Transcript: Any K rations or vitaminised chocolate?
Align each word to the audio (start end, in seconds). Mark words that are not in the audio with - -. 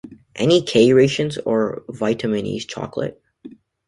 Any 0.35 0.63
K 0.63 0.93
rations 0.93 1.37
or 1.37 1.83
vitaminised 1.87 2.67
chocolate? 2.67 3.21